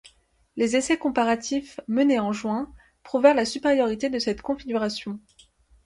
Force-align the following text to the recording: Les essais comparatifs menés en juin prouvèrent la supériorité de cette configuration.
Les 0.55 0.75
essais 0.75 0.97
comparatifs 0.97 1.79
menés 1.87 2.19
en 2.19 2.31
juin 2.33 2.73
prouvèrent 3.03 3.35
la 3.35 3.45
supériorité 3.45 4.09
de 4.09 4.17
cette 4.17 4.41
configuration. 4.41 5.19